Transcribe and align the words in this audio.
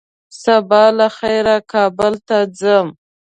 سبا 0.43 0.83
له 0.97 1.07
خيره 1.19 1.55
کابل 1.71 2.13
ته 2.27 2.37
ځم 2.59 2.87